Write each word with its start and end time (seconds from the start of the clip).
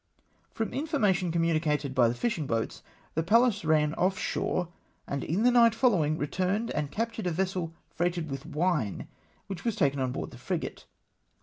From 0.51 0.73
information 0.73 1.31
communicated 1.31 1.93
by 1.93 2.07
the 2.07 2.15
fishing 2.15 2.47
boats 2.47 2.81
the 3.13 3.21
Pallas 3.21 3.63
ran 3.63 3.93
off 3.93 4.17
shore, 4.17 4.69
and 5.07 5.23
in 5.23 5.43
the 5.43 5.51
night 5.51 5.75
following, 5.75 6.17
returned 6.17 6.71
and 6.71 6.89
captured 6.89 7.27
a 7.27 7.31
vessel 7.31 7.75
freighted 7.87 8.27
with 8.31 8.43
wine, 8.43 9.07
which 9.45 9.63
was 9.63 9.75
taken 9.75 9.99
on 9.99 10.11
board 10.11 10.31
the 10.31 10.39
frigate. 10.39 10.85